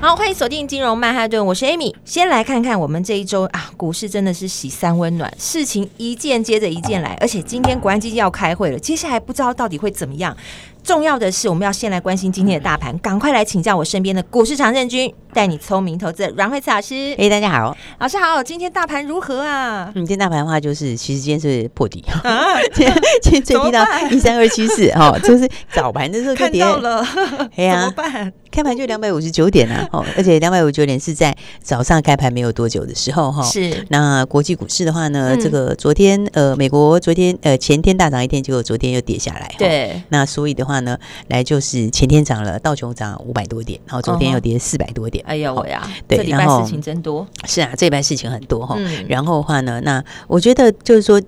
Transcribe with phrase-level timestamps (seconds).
[0.00, 1.94] 好，欢迎锁定金融曼哈顿，我是 Amy。
[2.04, 10.36] 先来看看我们这一周啊，股市真的是喜三温暖，事情一件接着一件来，而且今天国安基金要开会了，接下来不知道到底会怎么样。
[10.84, 17.14] 重要的是，我们要先来关心今天的大盘，赶快来请教我身边的股市常胜军，带你聪明投资阮慧慈老师。
[17.16, 19.90] 哎，大家好，老师好，今天大盘如何啊？
[19.94, 27.02] 嗯，今天大盘的话，就是其实今天是破底，啊、今 天今天最低到一三二七四，哈，就是早盘的时候就跌了，
[27.56, 28.32] 哎呀，怎么办？
[28.50, 33.84] 开盘就两百五十九点啊，哦，而且两百五十九点是在早上开盘没有多久的时候，哈，是。
[33.88, 40.00] 那国际股市的话呢，嗯、这个昨天呃，美国昨天呃前天大涨一天，结果昨天又跌下来，对。
[40.10, 48.74] 那所以的话呢，来就是前天涨了，道琼涨五百多点，然后昨天又跌四百多点，哎呀我呀，对，这礼拜事情真多，是啊，这礼拜事情很多哈。
[48.78, 51.20] 嗯、然后的话呢，那我觉得就是说。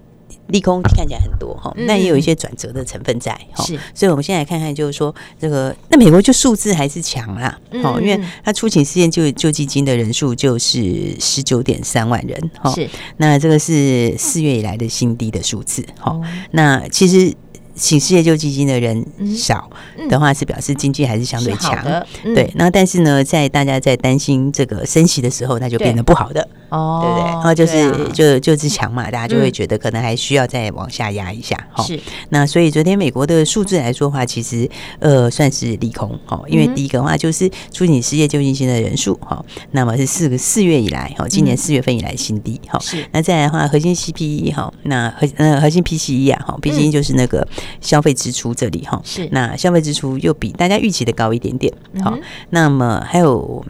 [0.49, 16.17] 利空看起来很多哈，那也有一些转折的成分在哈，是，所以我们现在看看，就是说这个那美国就数字还是强啦，好，因为它出勤事件救救济金的人数就是十九点三万人哈，是，那这个是四月以来的新低的数字哈，
[16.53, 17.35] 那其实。
[17.77, 19.05] 请失业救济金的人
[19.37, 19.71] 少
[20.09, 21.79] 的话，是表示经济还是相对强。
[22.25, 27.31] 嗯、对，那但是呢，在大家在担心这个升息的时候，那就变得不好的，哦，对不对？
[27.33, 31.57] 然后就是、啊、就就是强嘛，大家就会觉得可能还需要再往下压一下。
[31.79, 31.99] 是，
[32.31, 42.79] 那所以昨天美国的数字来说的话，其实呃算是利空哈，因为第一个的话就是出请失业救济金的人数哈，那么是四个四月以来哈，今年四月份以来新低哈。
[42.81, 47.47] 是，那再来的话，核心 CPI 哈，那核呃核心 PCE 啊哈，PCE 就是那个。
[47.81, 49.29] 消费支出这里哈，是。
[49.33, 51.73] 那消费支出又比大家预期的高一点点，
[52.03, 53.65] 好、嗯，那么还有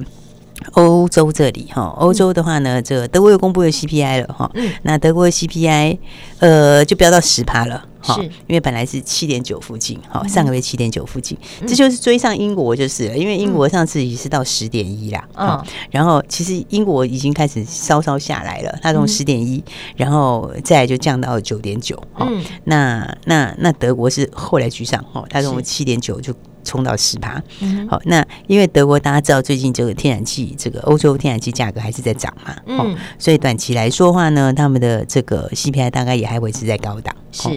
[0.72, 5.98] 欧洲这里哈，欧洲的话呢，这个德国又公布了 CPI 了哈，嗯、那德国的 CPI
[6.40, 7.84] 呃就飙到十趴了。
[8.02, 13.18] 是，因为本来是七点九附近，好，上个月七点九附近，这就是追上英国就是了。
[13.18, 15.60] 因为英国上次已经是到十点一啦，嗯，
[15.90, 19.60] 然后其实英国已经开始稍稍下来了，它从十点一，
[19.96, 26.32] 然后再就降到九点九，嗯，那那那德国是后来居上，哈，它从七点九就。
[26.66, 27.42] 冲到十趴，
[27.88, 37.48] 好，那因为德国大家知道最近这个天然气，这个欧洲天然气价格还是在涨嘛，嗯，所以短期来说话呢，他们的这个 CPI 大概也还维持在高档，是。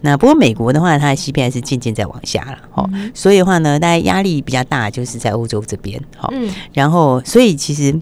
[0.00, 6.32] 那不过美国的话，它的 CPI 是渐渐在往下了，哦，所以的话呢，大家压力比较大，就是在欧洲这边，好，
[6.72, 7.98] 然后所以其实。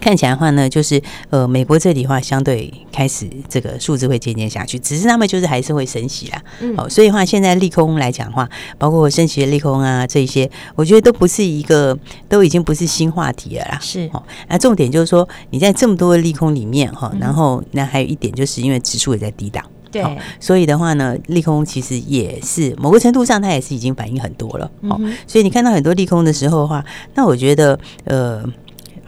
[0.00, 6.42] 看起来的话呢，就是呃，美国这里的话相对开始这个数字会渐渐下去，只是他们就是还是会升息啦。
[6.60, 8.48] 嗯，哦，所以的话现在利空来讲的话，
[8.78, 11.96] 包括升息的利空啊，这些我觉得都不是一个，
[12.28, 13.78] 都已经不是新话题了啦。
[13.80, 20.02] 是哦，那重点就是说你在这么多的利空里面哈，然后那还有一点就是因为指数也在低档，对，
[20.40, 24.70] 所以的话呢，利空其实也是某个程度上它也是已经反映很多了。
[24.82, 28.42] 哦，所以你看到很多利空的时候的话，那我觉得呃。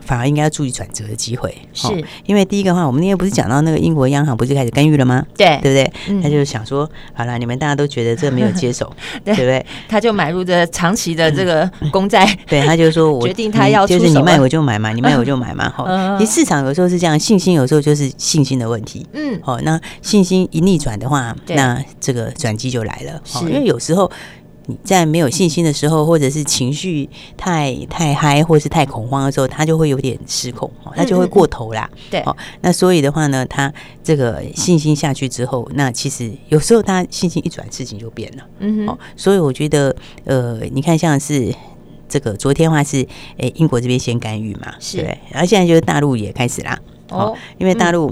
[0.05, 1.89] 反而应该要注意转折的机会，是。
[2.27, 5.25] 因为第一个话，我们那天不是讲到那个英国央行不是开始干预了吗？
[5.37, 5.93] 对，对不对？
[6.09, 8.93] 嗯、他就想说，好了，你们大家都觉得这个没有接手，
[9.25, 9.65] 对，不对？
[9.89, 16.19] 他就买入这长期的这个公债、嗯， 对，他就说我 决定他要就是你卖我就买嘛，你卖我就买嘛，好、嗯。
[16.19, 23.39] 其实市场有时候是这样，信心有时候就是信心的问题，嗯，好，那信心一逆转的话，那这个转机就来了，是。
[23.47, 24.11] 因为有时候。
[24.67, 31.91] 你在没有信心的时候，或者是情绪太太嗨，或者是太恐慌的时候，他就会有点失控，他就会过头啦。
[32.11, 33.73] 对，哦，那所以的话呢，他
[34.03, 38.45] 这个信心下去之后，那其实有时候他信心一转，事情就变了。
[38.61, 41.55] 嗯哼，所以我觉得，呃，你看像是
[42.09, 46.79] 这个昨天的话是，诶，英国这边先干预嘛，是，对，然后现在就是大陆也开始啦。
[47.11, 48.11] 哦，因为大陆，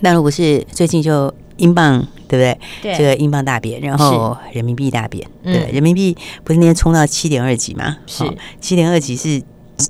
[0.00, 1.32] 大陆不是最近就。
[1.60, 2.58] 英镑对不对？
[2.82, 5.26] 对，这个英镑大贬，然后人民币大贬。
[5.42, 7.96] 嗯、对，人民币不是那天冲到七点二几吗？
[8.06, 8.24] 是
[8.60, 9.40] 七点二几是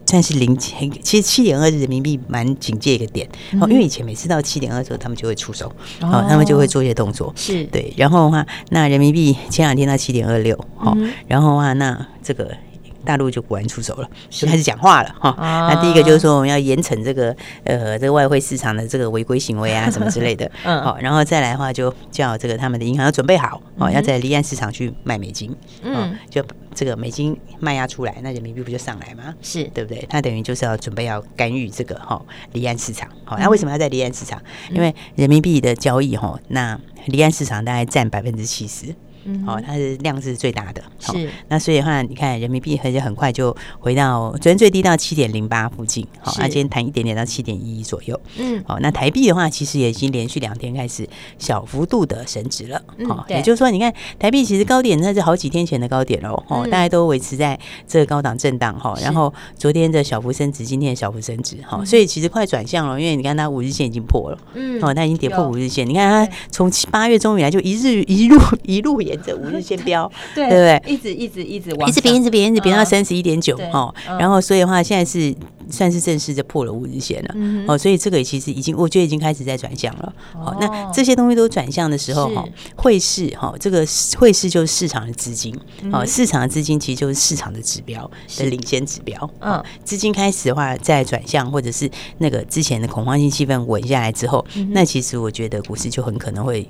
[0.06, 3.26] 算是零，其实七点二是人民币蛮警戒一个点。
[3.54, 7.32] 哦、嗯，因为以前每次到七点二的时候，他们就会出手，哦，他们就会做一些动作。
[7.36, 10.96] 是对，然后的话，那人民币前两天到七点二六，好，
[11.26, 12.56] 然后的话，那这个。
[13.04, 15.34] 大陆就果然出手了，就开始讲话了哈。
[15.38, 26.44] 那第一个就是说我们要严惩这个呃这个外汇市场的这个违规行为啊 什么之类的，嗯，好，然后再来的话就叫这个他们的银行要准备好哦，要在离岸市场去卖美金，嗯，就
[26.74, 29.34] 这个美金卖压出来，那人民币不就上来吗？
[29.42, 29.64] 是。
[29.72, 30.04] 对不对？
[30.10, 32.20] 他等于就是要准备要干预这个哈
[32.52, 34.40] 离岸市场，好，那为什么要在离岸市场？
[34.70, 38.94] 因为人民币的交易哈，那离岸市场大概占百分之七十。
[39.24, 41.30] 嗯，好，它是量是最大的，是。
[41.48, 51.08] 那所以的话，你看人民币很很快就回到昨天最低到七点零八附近，好，那今天弹一点点到七点一一左右，嗯，好，那台币的话，其实也已经连续两天开始
[51.38, 70.82] 小幅度的升值了，好，也就是说，你看台币其实高点那是好几天前的高点喽，哦，大家都维持在这个高档震荡哈，然后昨天的小幅升值，今天的小幅升值，哈，所以其实快转向了，因为你看它五日线已经破了，嗯，哦，它已经跌破五日线，你看它从七八月中以来就一日一路一路沿着五日线标， 对不对？
[70.86, 73.94] 一直一直一直往一直贬，一直贬，一直贬到三十一点九哦。
[74.18, 75.34] 然后所以的话，现在是
[75.68, 77.34] 算是正式就破了五日线了
[77.66, 77.76] 哦。
[77.76, 80.12] 所以这个其实已经，我觉得已经开始在转向了。
[80.34, 82.44] 好，那这些东西都转向的时候哈，
[82.76, 83.84] 汇市哈，这个
[84.18, 85.54] 汇市就是市场的资金
[85.92, 89.30] 哦，市场的资金其实就是市场的指标的领先指标。
[89.40, 96.68] 嗯，资金开始的话在转向，或者是那个之前的恐慌性气氛稳下来之后，那其实我觉得股市就很可能会。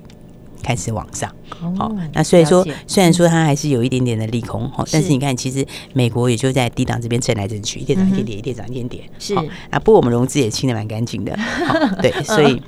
[0.62, 1.30] 开始往上，
[1.76, 9.34] 好，那所以说，虽然说它还是有一点点的利空，哈，但是你看，其实美国也就在低档这边震来震去，一点涨一点跌，一点涨一点跌，是。
[9.70, 9.78] 啊。
[9.78, 11.36] 不过我们融资也清的蛮干净的，
[12.02, 12.62] 对， 所以，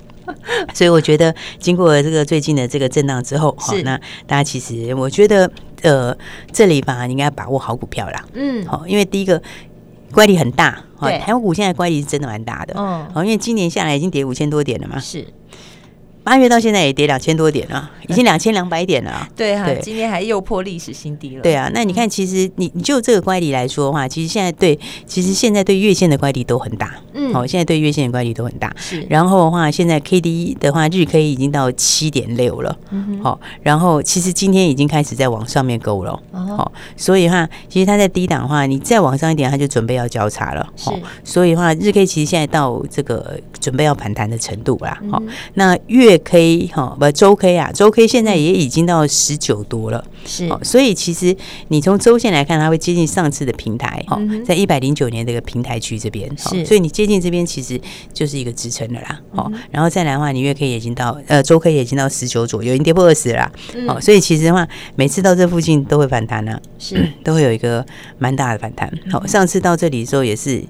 [0.74, 3.96] 所以我觉得经过了这个最近的这个震荡之后，好，那
[4.26, 5.50] 大家其实我觉得，
[5.82, 6.16] 呃，
[6.52, 9.40] 这里吧，应该把握好股票啦，嗯，好，因为第一个
[10.12, 15.26] 乖离很大，对，台湾股现在乖离是真的蛮大的，嗯，好，因为今年下来已经跌五千多点了嘛，是。
[16.24, 19.28] 八月到现在也跌两千多点了， 已经两千两百点了。
[19.34, 21.42] 对哈，今天还又破历史新低了。
[21.42, 26.94] 对啊，那你看，其实你你就这个乖离来说的话，其实现在对，其实现在对月线的乖离都很大。
[27.14, 28.72] 嗯，好，现在对月线的乖离都很大。
[28.76, 32.78] 是，然后的话，现在 K D 的话，日 K 已经到七点六了。
[32.90, 36.18] 嗯，好，然后其实今天已经开始在往上面勾了。
[36.30, 40.64] 哦，所以的话，其实它在低档的话，你再往上一点，它就准备要交叉了。
[40.76, 40.90] 是，
[41.24, 44.96] 所以的话，日 K 其实现在到这个准备要反弹的程度啦。
[45.10, 45.20] 好，
[45.54, 46.11] 那月。
[46.12, 51.34] 月 K 哈不周 K 啊，周 K 现在也已经到十九多了，是，哦所以其实
[51.68, 57.80] 你从周线来看，它会接近上次的平台哈，在一百零九年这个平台区这边，是，所以你接近这边其实
[58.12, 63.52] 就是一个支撑的啦，好，然后再来的话，你月 K 也已经到呃周 K 也已经到十九左右，已经跌破二十了啦，
[63.88, 67.84] 好，所以其实的话，每次到这附近都会反弹呢，是， 都会有一个
[68.18, 70.62] 蛮大的反弹，好，上次到这里的时候也是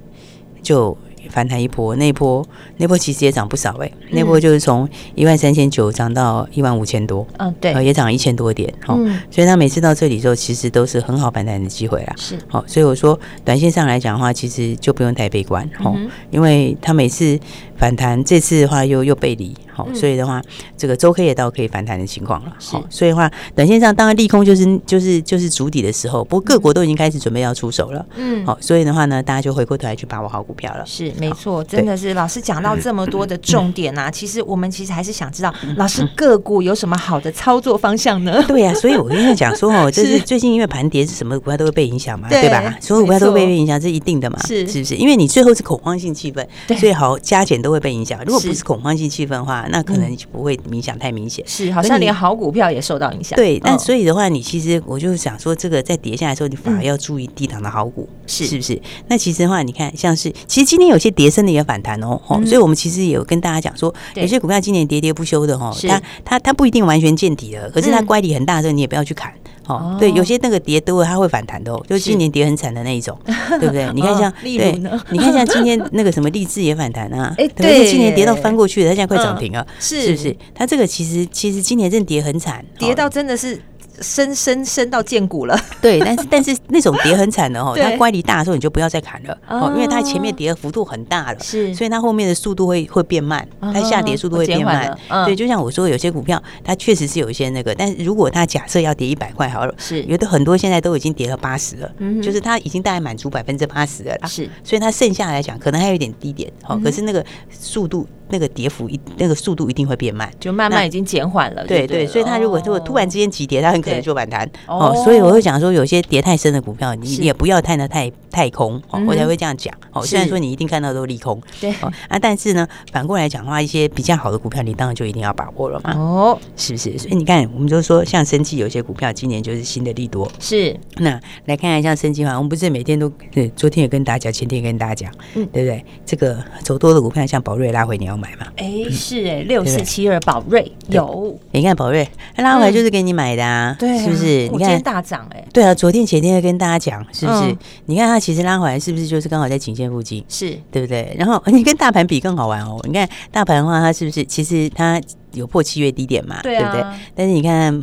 [0.62, 0.96] 就。
[1.30, 2.46] 反弹一波，那波
[2.76, 17.38] 那波其实也涨不少哎、那波就是从一万三千九涨到一万五千多，嗯，对，也涨一千多点，好、嗯，所以他每次到这里之后，其实都是很好反弹的机会啦，是，好，所以我说短线上来讲的话，其实就不用太悲观，哈、嗯，因为他每次
[17.76, 19.54] 反弹，这次的话又又背离。
[19.74, 20.42] 好，所以的话，
[20.76, 22.52] 这个周 K 也到可以反弹的情况了。
[22.60, 28.04] 好，所以的话，短线上当然利空就是就是就是主底的时候，不过各国都已经开始准备要出手了。
[28.16, 30.84] 嗯，好，所以的话呢，大家就回过头来去把握好股票了。
[30.84, 38.42] 是，没错，真的是老师讲到这么多的重点啊，其实我们其实还是想知道，老师个股有什么好的操作方向呢？
[38.46, 42.76] 对呀，所以我跟你讲说哦， 就是最近因为盘跌，是什么股票都会被影响嘛，对吧？
[42.80, 44.94] 所有股票都会被影响，这是一定的嘛，是是不是？
[44.96, 46.46] 因为你最后是恐慌性气氛，
[46.78, 48.18] 最好加减都会被影响。
[48.24, 53.36] 如果不是恐慌性气氛的话，那可能就不会影响太明显，是好像连好股票也受到影响。
[53.36, 58.80] 对，但所以的话，你其实我就想说，这个在跌下来的时候，你反而要注意低档的好股，是是不是？
[59.08, 69.32] 那其实的话，你看像是，其实今天有些跌升的也反弹哦，所以我们其实也有跟大家讲说，有些股票今年跌跌不休的哈，它它它不一定完全见底了，可是它乖离很大的时候，你也不要去砍。
[69.68, 73.16] 哦，对，有些那个跌多了，它会反弹的哦，就是今年跌很惨的那一种，
[73.60, 73.88] 对不对？
[73.94, 74.72] 你看像， 对，
[75.10, 80.02] 你看像今天那个什么励志也反弹啊， 哎，对，今年跌到翻过去了，它现在快涨停了，是。
[80.02, 80.36] 是不是？
[80.52, 83.60] 它这个其实其实今年真的跌很惨，跌到真的是。
[84.02, 101.92] 深深深到见骨了， 对，但是但是那种跌很惨的哦， 它乖离大的时候你就不要再砍了哦，因为它前面跌的幅度很大了，是，所以它后面的速度会会变慢，它下跌速度会变慢，对，就像我说有些股票它确实是有一些那个，但是如果它假设要跌一百块好了，是，有的很多现在都已经跌了八十了，
[102.22, 108.06] 就是它已经大概满足百分之八十了啦，是，所以它剩下来讲可能还有一点低点，好，可是那个速度。
[108.32, 111.64] 那个跌幅一那个速度一定会变慢，就慢慢已经减缓了。
[111.66, 114.92] 对对，所以它如果如果突然之间急跌，它很可能就反弹哦。
[115.04, 120.04] 所以我会讲说，有些跌太深的股票，你也不要看得太太空哦，我才会这样讲哦。
[120.04, 121.70] 虽然说你一定看到都利空，对
[122.08, 125.92] 啊，但是呢，反过来讲的话，一些比较好的股票，你当然就一定要把握了嘛。
[125.94, 126.96] 哦，是不是？
[126.96, 130.30] 所以你看，我们就说像生技有些股票，今年就是新的利多。
[130.38, 135.84] 是，那来看一下生技的话，我们不是每天都对，昨天也跟大家讲，前天也跟大家讲，嗯，对不对？
[136.06, 138.46] 这个走多的股票，像宝瑞拉回，你要买嘛？
[138.56, 144.48] 哎，是哎，六四七二宝瑞有，你看宝瑞拉回来就是给你买的啊，对，是不是？
[144.48, 147.56] 你看大涨哎，对啊，昨天前天也跟大家讲，是不是？
[147.86, 150.24] 你看它其实拉回来是不是就是刚好在颈线附近？
[150.28, 151.14] 是对不对？
[151.18, 155.00] 然后 你跟大盘比更好玩哦，你看大盘的话，它是不是其实它
[155.32, 156.40] 有破七月低点嘛？
[156.42, 156.84] 对不对？
[157.14, 157.82] 但是你看。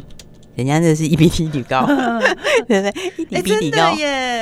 [0.60, 1.86] 人家那是一比一比高，
[2.68, 2.94] 对不对？
[3.18, 3.96] 一比一比高，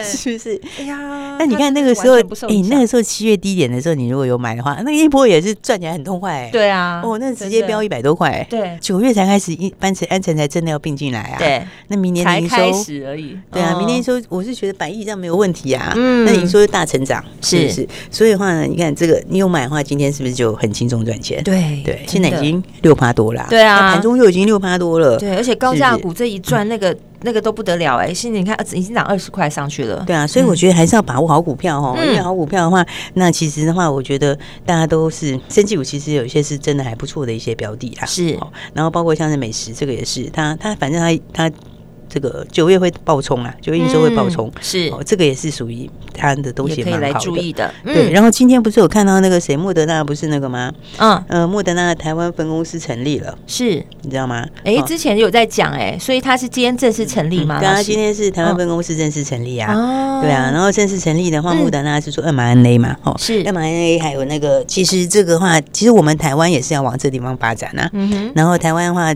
[0.03, 0.59] 是不是？
[0.79, 6.49] 哎呀，那你看那个时候，哎，那个时候七月低点的时候，你如果有买的话，那一波也是赚起来很痛快。
[6.51, 8.45] 对啊，哦，那直接飙一百多块。
[8.49, 11.37] 对，九月才开始，一班成安成才真的要并进来啊。
[11.37, 13.37] 对，那明年才开始而已。
[13.51, 15.93] 对啊，明年说我是觉得百亿这样没有问题啊。
[15.95, 17.87] 嗯，那你说大成长是不是？
[18.09, 21.43] 所以的话呢，你看这个你有买的话，今天是不是就很轻松赚钱？
[21.43, 23.45] 对对，现在已经六趴多了。
[23.49, 25.17] 对啊，盘中就已经六趴多了。
[25.17, 26.13] 对，而且高价股。
[26.13, 28.13] 这一赚那个那个都不得了哎！
[28.13, 30.03] 现在你看，已经涨二十块上去了。
[30.07, 31.95] 对啊，所以我觉得还是要把握好股票哦。
[31.97, 38.05] 因为好股票的话，那其实的话，我觉得大家都是生技股，其实有一些是真的还不错的一些标的啦。
[38.05, 38.37] 是，
[38.73, 41.55] 然后包括像是美食，这个也是，它它反正它它。
[42.09, 47.73] 这个九月会爆冲啊，九月营收会爆冲，是哦，这个也是属于它的东西，可以来注意的。
[47.83, 50.71] 对，然后今天不是有看到那个谁，莫德纳不是那个吗？
[50.97, 54.45] 嗯呃，莫德纳台湾分公司成立了，是你知道吗？
[54.63, 57.59] 哎，之前有在讲哎，所以他是今天正式成立吗？
[57.59, 59.73] 对啊，今天是台湾分公司正式成立啊。
[59.73, 67.89] 哦，对啊，然后正式成立的话，莫德纳是说 mRNA 嘛，哦，是 mRNA，还有那个，其实这个话，其实我们台湾也是要往这地方发展呐。
[67.93, 69.13] 嗯哼，然后台湾的话。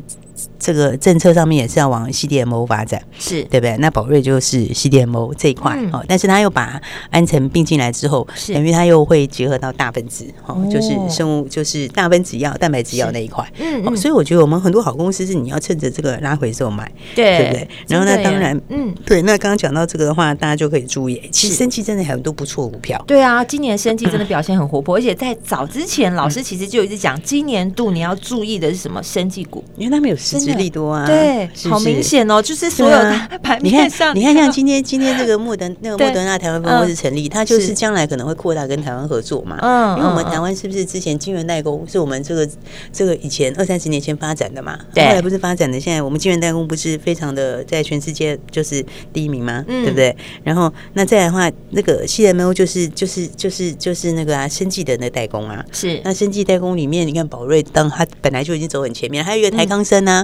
[0.59, 3.75] 这个政策上面也是要往 CDMO 发展，是对不对？
[3.77, 6.79] 那宝瑞就是 CDMO 这一块哦，但是他又把
[7.09, 13.45] 安诚并进来之后，等于他又会结合到大分子哦，就是生物，就是大分子药、蛋白质药那一块。
[13.59, 17.67] 嗯，所以我觉得我们很多好公司是你要趁着这个拉回时候买，对不对？
[17.87, 19.21] 然后那，当然，嗯，对。
[19.23, 23.03] 那刚刚讲到这个的话，大家就可以注意，其实生技真的很多不错股票。
[23.07, 29.01] 对啊，今年生技真的表现很活泼，而且在早之前，老师其实就一直讲，今年度你要注意的是什么？
[29.03, 30.15] 生技股，因为他们有。
[30.39, 42.47] 实质利多啊，对，好明显哦，就是所有的盘面上，你看，像今天今天这个莫德那个莫德纳台湾分公司成立，它就是将来可能会扩大跟台湾合作嘛，嗯，因为我们台湾是不是之前晶圆代工是我们这个
[42.91, 49.63] 这个以前二三十年前发展的嘛，对，后来不是发展的，现在我们晶圆代工不是非常的在全世界就是第一名吗？
[49.67, 50.15] 对不对？
[50.43, 60.20] 然后那再来的话，那个 CMO 就是就是就是就是那个啊，生技的那代工啊，是那生技代工里面，你看宝瑞当它本来就已经走很前面，还有一个台康生啊。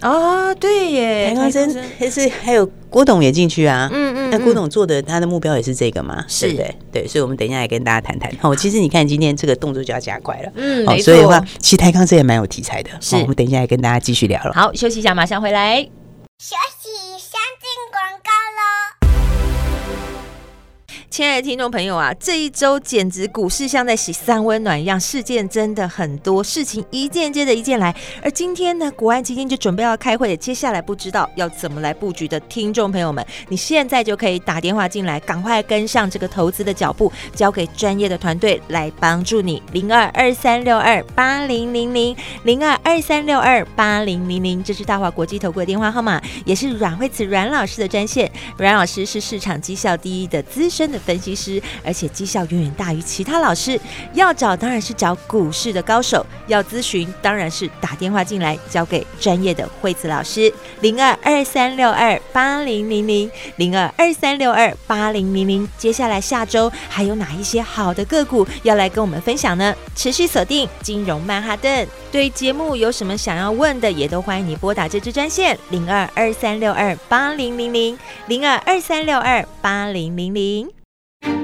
[0.00, 6.52] 啊，对耶，台康生还是还有郭董也进去啊，嗯嗯，那郭董做的他的目标也是这个嘛，是。
[6.52, 8.30] 的，对，所以我们等一下来跟大家谈谈。
[8.40, 14.52] 好，其实你看今天这个动作就要加快了，嗯，没错，所以的话，其实台康生也蛮有题材的，是，我们等一下来跟大家继续聊了。
[14.54, 15.82] 好，休息一下，马上回来。
[16.38, 17.07] 休息，
[21.10, 27.94] 亲爱的听众朋友啊，这一周简直股市像在洗三温暖一样，事件真的很多，事情一件接着一件来。
[28.22, 39.62] 而今天呢，国安基金就准备要开会，接下来不知道要怎么来布局的听众朋友们，你现在就可以打电话进来，赶快跟上这个投资的脚步，交给专业的团队来帮助你。
[39.72, 48.30] 零二二三六二八零零零零二二三六二八零零零，这是大华国际投顾的电话号码，也是阮慧慈阮老师的专线。
[48.58, 50.97] 阮老师是市场绩效第一的资深的。
[50.98, 53.78] 分析师，而且绩效远远大于其他老师。
[54.14, 60.52] 要找当然是找股市的高手，要咨询当然是打电话进来，交给专业的惠子老师。
[60.80, 65.68] 零二二三六二八零零零零二二三六二八零零零。
[65.76, 69.74] 接下来下周还有哪一些好的个股要来跟我们分享呢？
[69.94, 71.86] 持续锁定金融曼哈顿。
[72.10, 80.68] 对节目有什么想要问的，也都欢迎你拨打这支专线零二二三六二八零零零零二二三六二八零零零。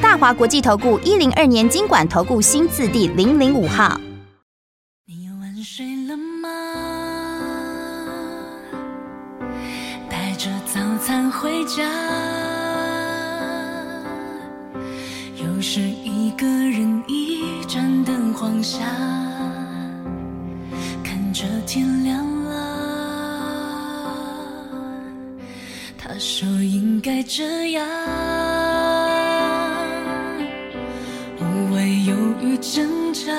[0.00, 4.00] 大华国际投顾一零二年金管投顾新字第零零五号。
[5.06, 6.48] 你晚睡了吗？
[10.08, 11.84] 带着早餐回家，
[15.36, 18.78] 又是一个人一盏灯晃下，
[21.04, 22.50] 看着天亮了。
[25.98, 27.86] 他说应该这样，
[32.06, 33.30] 犹豫挣扎，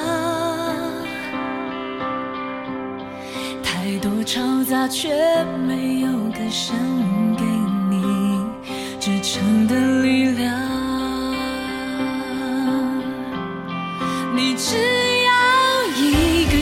[3.64, 5.10] 太多嘈杂却
[5.68, 6.76] 没有歌声
[7.38, 7.44] 给
[7.90, 8.40] 你。
[9.00, 10.54] 支撑的力量，
[14.36, 14.76] 你只
[15.26, 15.32] 要
[15.98, 16.62] 一个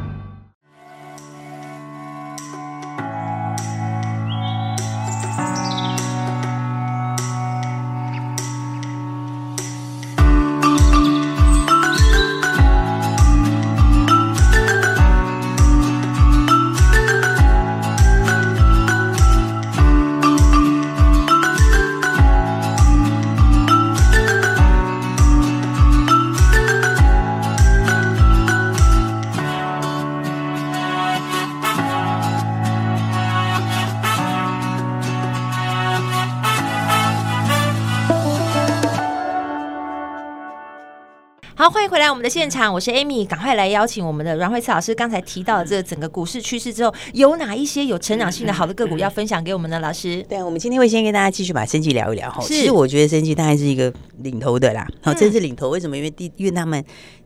[41.91, 44.95] 回来我们的现场，我是 Amy，赶快来邀请我们的阮慧慈老师。
[44.95, 50.23] 刚才提到的这个整个股市趋势之后，有哪一些有成长性的好的个股要分享给我们的老师？
[50.29, 52.41] 对，我们今天会先跟大家继续把升级聊一聊哈。
[52.43, 55.69] 其实我觉得升级大概是一个领头的啦，好，真是领头。
[55.69, 55.97] 为什么？
[55.97, 56.81] 因为第，因为他们。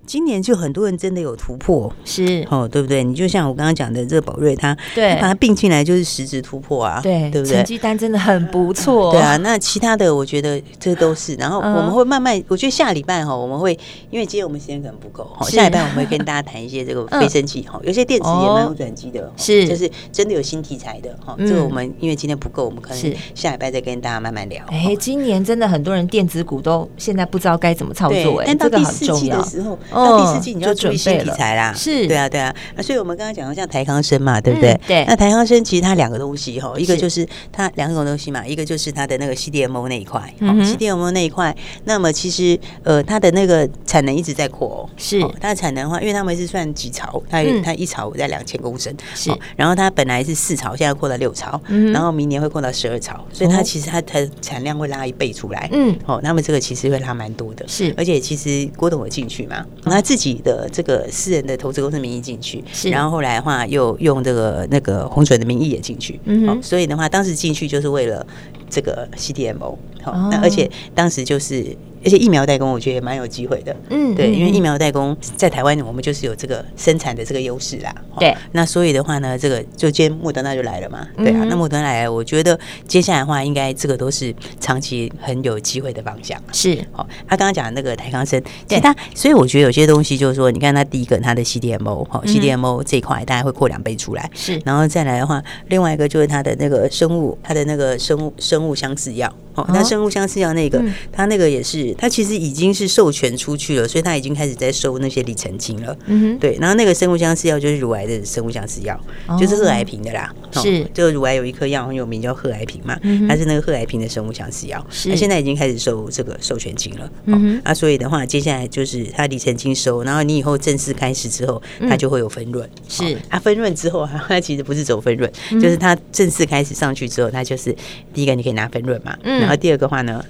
[0.05, 2.45] 今年就很多人真的有突破，是。
[2.49, 3.03] 哦，对不对？
[3.03, 5.15] 你就像我刚刚讲的这个宝瑞，它对。
[5.15, 7.55] 把它并进来就是实质突破啊，对，对不对？
[7.57, 9.37] 成绩单真的很不错，对啊。
[9.37, 13.77] 那其他的我觉得这都是，然后我们会慢慢，我觉得下礼拜哈，我们会
[14.09, 19.67] 因为今天我们时间可能不够哈，下礼拜我们会跟大家谈一些这个 飞升器哈，有些电池也蛮有转机的，是。
[19.67, 21.35] 就是真的有新题材的哈。
[21.39, 24.63] 这个我们因为今天不够，我们可能下礼拜再跟大家慢慢聊。
[24.67, 30.75] 哎，今年真的很多人电子股都现在不知道该怎么操作，哎，但到第四季的时候，到第四季你就。
[30.75, 34.77] 准备新题材啦，是对啊，对啊，那所以我们刚刚讲到像台康生嘛，对不对？
[34.85, 35.05] 对。
[35.07, 41.55] 那台康生其实它两个东西哈，一个就是它两种东西嘛，一个就是它的那个 CDMO 那一块嗯，CDMO 那一块。
[41.85, 49.31] 那么其实呃，它的那个产能一直在扩哦，是它的产能的话，因为他们是算几槽，它它一槽在两千公升，是。
[49.55, 51.59] 然后它本来是四槽，现在扩到六槽，
[51.93, 57.93] 然后明年会扩到十二槽，所以它其实它的产量会拉一倍出来，嗯，哦，那么这个其实会拉蛮多的，是。
[57.95, 60.69] 而且其实郭董有进去嘛，那自己的。
[60.71, 68.25] 这个私人的投资公司名义进去，是，然后后来的话又用这个那个洪准的名义也进去，嗯哼，所以的话当时进去就是为了
[68.69, 71.65] 这个 CDMO，好，那而且当时就是。
[72.05, 73.75] 而且疫苗代工，我觉得也蛮有机会的。
[73.89, 77.93] 嗯，对，因为疫苗代工在台湾，我们就是有这个生产的这个优势啦。
[78.19, 81.07] 对，那所以的话呢，这个就今天莫德纳就来了嘛。
[81.17, 86.39] 对啊，那莫德纳来了，我觉得接下来的话，应该这个都是长期很有机会的方向。
[86.53, 94.29] 是，好，他刚刚讲的那个台康生，其他，所以我觉得有些东西就是说，你看他第一个他的 CDMO，哈，CDMO 这一块大概会扩两倍出来。
[94.35, 99.33] 是，然后再来的话，另外一个就是他的那个生物，他的那个生物生物相似药。
[99.55, 105.97] 哦，那生物相似药那个，他那个也是，他其实已经是授权出去了，所以他已经开始在收那些里程金了。
[106.05, 106.57] 嗯哼，对。
[106.59, 108.99] 然后那个生物相似药就是乳癌的生物相似药，
[109.39, 110.33] 就是贺癌平的啦。
[110.53, 114.85] 是，这个乳癌有一颗药很有名，叫贺癌平嘛，它是那个贺癌平的生物相似药。
[114.89, 117.11] 是，那现在已经开始收这个授权金了。
[117.25, 122.69] 嗯那，啊，所以的话，接下来就是他里程金收，然后你以后正式开始之后，它就会有分润。
[122.87, 127.75] 是，啊，分润之后， 它其实不是走分润，就是它正式开始上去之后，它就是
[128.13, 129.17] 第一个你可以拿分润嘛。
[129.23, 129.39] 嗯。
[129.39, 130.23] 然后第二个话呢，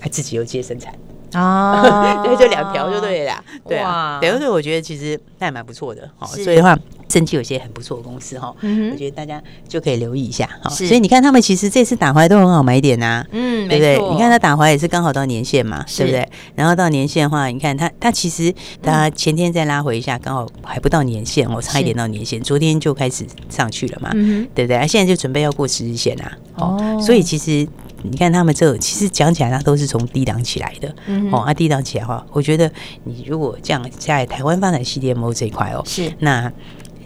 [0.00, 0.92] 他自己又接生产
[1.32, 6.76] 啊， 对，就两条就对了，对啊，对，所以我觉得其实那还蛮不错的，哦，所以的话，
[7.08, 14.10] 甚至有些很不错的公司哈，我觉得大家就可以留意一下，哈，所以你看他们其实这次打回来都很好买点呐，嗯，对不对？
[14.12, 16.28] 你看他打回来也是刚好到年限嘛，对不对？
[16.54, 24.10] 然后到年限的话，你看他他其实他前天再拉回一下，刚好还不到年限，我差一点到年限，昨天就开始上去了嘛，
[24.54, 24.86] 对不对？
[24.88, 27.66] 现在就准备要过十日线啊，哦，所以其实。
[28.02, 30.94] 你看他们这其实讲起来，它都是从低档起来的。
[31.06, 32.70] 嗯，哦，啊低档起来的话，我觉得
[33.04, 36.52] 你如果这样在台湾发展 CDMO 这一块哦，是那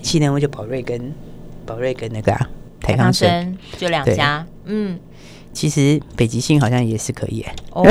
[0.02, 1.12] CDMO 就宝瑞跟
[1.66, 2.48] 宝瑞跟那个啊
[2.80, 4.98] 台康生就两家，嗯。
[5.52, 7.86] 其实北极星好像也是可以欸，哦？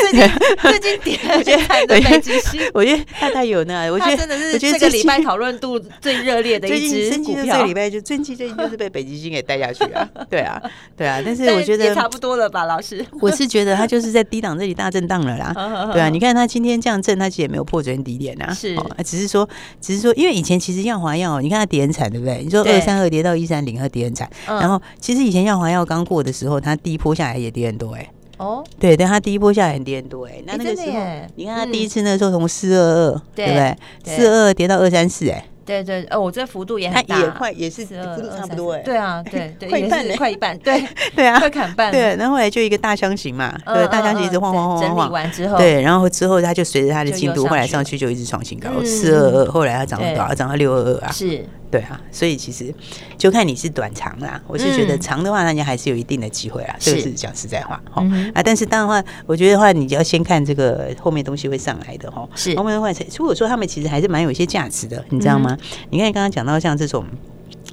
[0.00, 7.44] 最近最近点，我觉得北极星， 我觉得 他太有呢，我觉得真的是这个礼拜讨论度最热烈的一支股票。
[7.44, 10.60] 这个礼拜就最近最近就是被北极星给带下去啊， 对啊，
[10.96, 13.04] 对啊，但是我觉得也差不多了吧，老师。
[13.20, 15.52] 我是觉得它就是在低档这里大震荡了啦，
[15.92, 19.48] 对啊，你看它今天这样震，它其实也没有破昨天低点啊，是，只是说，
[19.80, 22.42] 只是说，因为以前其实耀华药，你看它跌很惨，对不对？
[22.42, 26.24] 你说二三二跌到一三零，二跌很惨，然后其实以前耀华药刚过。
[26.24, 28.10] 的时候，它第一波下来也跌很多哎、欸。
[28.38, 30.44] 哦，对，但它第一波下来很跌很多哎、欸。
[30.46, 30.98] 那那个时候，
[31.36, 33.76] 你看它第一次那时候从四二二，对不对？
[34.04, 35.44] 四二二跌到二三四哎。
[35.66, 38.80] 对对，哦，我这幅度也很大，也快，也是幅度差不多哎。
[38.80, 40.84] 对啊，对 对，快一半，快一半，对
[41.16, 41.90] 对啊，快砍半。
[41.90, 44.96] 对，然后后来就一个大箱型嘛，对，大箱型一直晃晃晃晃。
[44.98, 50.34] 整理完之后，对，然后之后它就随着它的进度，后来上去就一直创新高，四二二，后来它涨到多少？
[50.34, 51.10] 涨到六二二啊。
[51.10, 51.42] 是。
[51.74, 52.72] 对啊，所以其实
[53.18, 54.40] 就看你是短长啦。
[54.46, 56.76] 我是觉得长的话，人家还是有一定的机会啦。
[56.78, 58.00] 这个是讲实在话，哈
[58.32, 58.40] 啊。
[58.44, 62.28] 但是当然话，我觉得话，你就要先看这个后面东西会上来的哈。
[62.36, 65.58] 是后面的话，如果说他们其实还是蛮有一些价值的，你知道吗？
[65.90, 67.04] 你看刚刚讲到像这种，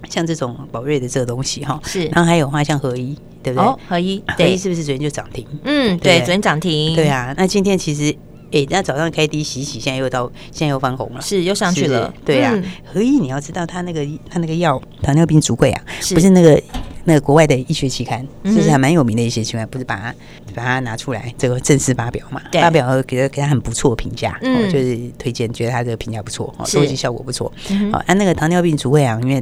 [0.10, 2.06] 像这种宝瑞的这个东西哈，是。
[2.08, 3.76] 然后还有话像合一，对不对？
[3.88, 5.46] 合一，合一是不是昨天就涨停？
[5.64, 6.96] 嗯，对，昨天涨停。
[6.96, 8.18] 对啊，那今天其实。
[8.52, 12.14] 哎，那早上开低洗洗，现在又到，现在又翻红了，是又上去了。
[12.26, 12.54] 对呀，
[12.86, 15.84] 合一你要知道，他那个他那个药糖尿病足贵啊，
[16.14, 16.62] 不是那个
[17.06, 20.14] 那个国外的医学期刊，就是还蛮有名的一些期刊，不是把它
[20.54, 22.42] 把它拿出来这个正式发表嘛？
[22.52, 27.52] 发表给他给他很不错的评价，就是推荐，觉得他这个评价不错，收集效果不错。
[27.92, 29.42] 好，按那个糖尿病足贵啊，因为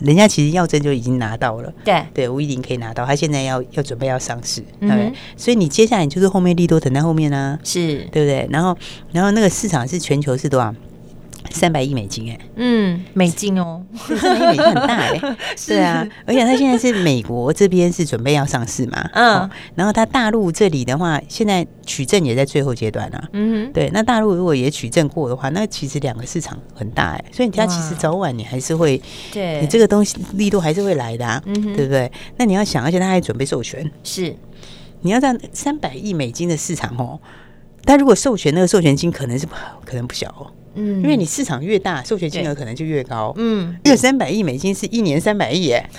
[0.00, 8.46] 人家其实药证就已经拿到了，对对，五一零可以拿到，他现在要要准备要上市，对、嗯，所以你接下来就是后面利多等在后面啊，是对不对？
[8.50, 8.76] 然后
[9.12, 10.74] 然后那个市场是全球是多少？
[11.50, 29.00] 三百亿美金哎、欸，嗯，美金哦， 三百亿美金很大哎、 欸，对啊，而且它现在是美国这边是准备要上市嘛，嗯、哦，然后它大陆这里的话，现在取证也在最后阶段啊，嗯哼，对，那大陆如果也取证过的话，那其实两个市场很大哎、欸，所以它其实早晚你还是会，
[29.32, 32.10] 对，你这个东西力度还是会来的啊，嗯哼，对不对？
[32.36, 34.34] 那你要想，而且它还准备授权，是，
[35.02, 37.20] 你要在三百亿美金的市场哦，
[37.84, 39.46] 但如果授权那个授权金可能是
[39.84, 40.50] 可能不小哦。
[40.76, 43.32] 嗯，因为你市场越大，授权金额可能就越高。
[43.36, 45.90] 嗯，因为三百亿美金是一年三百亿，哎，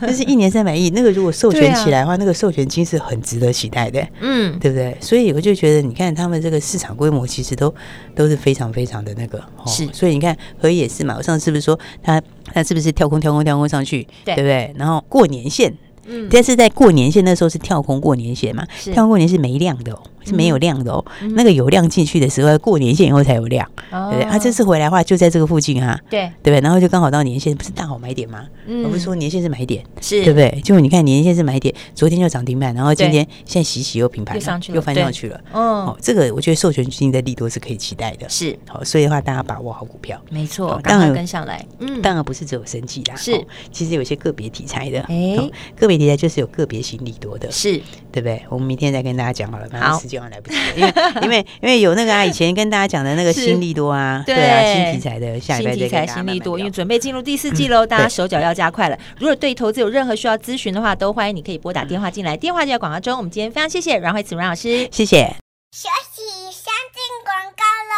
[0.00, 0.90] 那是一年三百亿。
[0.90, 4.06] 那个如果授权起来的话，啊、那个授权金是很值得期待的。
[4.20, 4.96] 嗯，对不对？
[5.00, 7.74] 所以我就觉得，你看他们这个市场规模其实都
[8.14, 9.42] 都是非常非常的那个。
[9.66, 12.22] 是，所以你看合一也是嘛，我上次是不是说他
[12.52, 14.74] 他是不是跳空跳空跳空上去，对，对不对？
[14.76, 15.72] 然后过年线。
[16.08, 21.04] 嗯，但是在过年线那时候是跳空过年线嘛，跳空过年是没量的哦，是没有量的哦。
[21.22, 24.30] 嗯、那个有量进去的时候，过年线以后才有量，哦、对不对？
[24.30, 26.30] 他、啊、这次回来的话就在这个附近啊，对。
[26.42, 26.60] 对不对？
[26.60, 28.44] 然后就刚好到年线，不是大好买点吗？
[28.66, 30.24] 嗯，我不是说年线是买点，是。
[30.24, 30.60] 对不对？
[30.62, 34.36] 就你看年线是买点，昨天就涨停板，然后今天现在洗洗又平盘，
[34.72, 35.40] 又翻上去了。
[35.52, 38.56] 哦，这个我觉得授权金的利多是可以期待的，是。
[38.66, 45.36] 好，所以的话大家把握好股票，没错，当然跟上来，嗯，当然不是只有生技啦，是，其实有些个别题材的，哎，
[45.76, 47.80] 个别题材就是有个别型利多的，是。
[48.12, 48.42] 对不对？
[48.48, 58.98] 我们明天再跟大家讲好了，反正时间还来不及，因为 因为因为有那个啊，以前跟大家讲的那个新利多啊，对啊，新题材的，下礼拜再给大家新利多，因为准备进入第四季喽，大家手脚要加快了。
[59.18, 63.16] 如果对投资有任何需要咨询的话，都欢迎你可以拨打电话进来，电话就在广告中。
[63.16, 65.34] 我们今天非常谢谢阮慧慈阮老师，谢谢。
[65.72, 67.96] 休息，先进广告喽。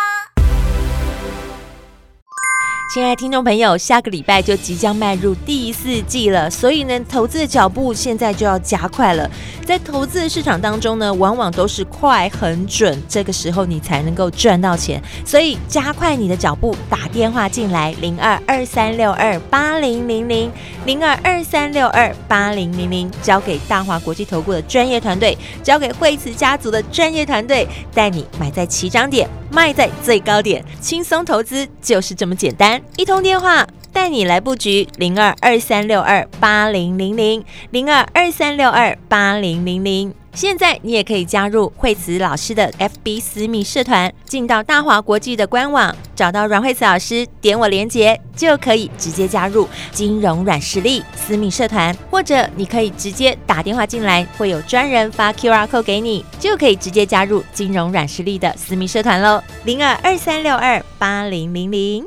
[2.95, 9.31] 亲爱的听众朋友，下个礼拜就即将迈入第四季了，所以呢，投资的脚步现在就要加快了。
[9.69, 14.99] 在投资的市场当中呢，往往都是快、很准，这个时候你才能够赚到钱。
[15.27, 20.51] 所以加快你的脚步，打电话进来零二二三六二八零零零
[20.87, 32.81] 零二二三六二八零零零，交给大华国际投顾的专业团队，交给惠慈家族的专业团队，带你买在起涨点，卖在最高点，轻松投资就是这么简单。
[32.97, 33.67] 一通电话
[33.99, 40.15] 带你来布局零二二三六二八零零零零二二三六二八零零零。
[40.33, 59.43] 现在你也可以加入惠慈老师的 FB 私密社团，进到大华国际的官网，找到阮蕙慈老师，点我连接就可以直接加入金融软实力私密社团，或者你可以直接打电话进来，会有专人发 QR code 给你，就可以直接加入金融软实力的私密社团喽。
[59.65, 62.07] 零二二三六二八零零零。